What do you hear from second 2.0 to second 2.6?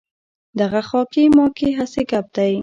ګپ دی.